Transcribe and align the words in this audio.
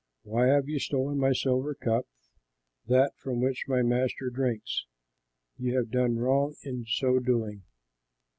Why 0.23 0.47
have 0.47 0.67
you 0.67 0.79
stolen 0.79 1.19
my 1.19 1.31
silver 1.31 1.75
cup, 1.75 2.07
that 2.87 3.13
from 3.17 3.39
which 3.39 3.65
my 3.67 3.83
master 3.83 4.31
drinks? 4.31 4.87
You 5.59 5.75
have 5.77 5.91
done 5.91 6.17
wrong 6.17 6.55
in 6.63 6.85
so 6.87 7.19
doing.'" 7.19 7.61